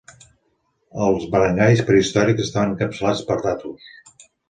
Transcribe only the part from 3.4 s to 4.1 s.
datus.